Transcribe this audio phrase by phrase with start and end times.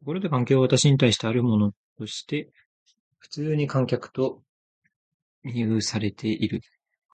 [0.00, 2.52] ところで環境は私に対してあるものとして
[3.16, 4.42] 普通に客観と
[5.42, 6.60] 看做されている。